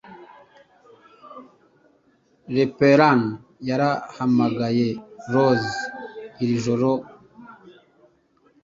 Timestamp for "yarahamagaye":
3.69-4.89